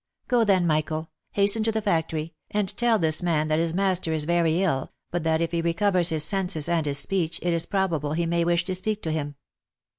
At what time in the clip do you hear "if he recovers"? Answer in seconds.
5.41-6.09